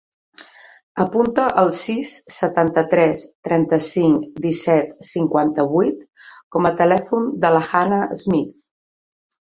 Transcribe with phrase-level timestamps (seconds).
[1.03, 6.01] Apunta el sis, setanta-tres, trenta-cinc, disset, cinquanta-vuit
[6.57, 8.55] com a telèfon de la Hannah Smith.